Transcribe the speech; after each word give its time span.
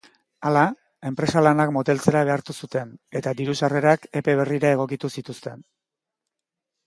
Hala, 0.49 0.61
enpresa 1.09 1.41
lanak 1.47 1.73
moteltzera 1.75 2.23
behartu 2.29 2.55
zuten 2.63 2.95
eta 3.19 3.35
diru-sarrerak 3.41 4.09
epe 4.21 4.37
berrira 4.41 4.71
egokitu 4.77 5.11
zituzten. 5.19 5.61